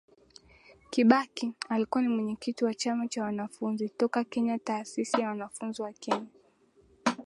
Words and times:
Kibaki 0.89 1.53
alikuwa 1.69 2.01
ni 2.01 2.07
mwenyekiti 2.07 2.65
wa 2.65 2.73
chama 2.73 3.07
cha 3.07 3.23
wanafunzi 3.23 3.89
toka 3.89 4.23
Kenyataasisi 4.23 5.21
ya 5.21 5.27
wanafunzi 5.29 5.83
Kenya 5.99 6.27